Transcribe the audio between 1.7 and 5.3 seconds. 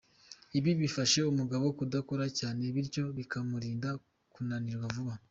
kudakora cyane bityo bikamurinda kunanirwa vuba.